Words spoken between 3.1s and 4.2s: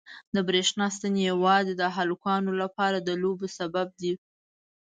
لوبو سبب دي.